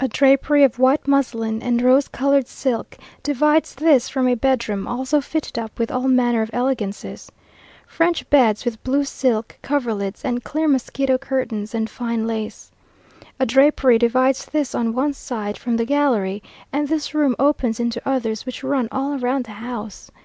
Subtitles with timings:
[0.00, 5.20] A drapery of white muslin and rose coloured silk divides this from a bedroom, also
[5.20, 7.30] fitted up with all manner of elegances.
[7.86, 12.72] French beds with blue silk coverlids and clear mosquito curtains, and fine lace.
[13.38, 16.42] A drapery divides this on one side from the gallery;
[16.72, 20.10] and this room opens into others which run all round the house.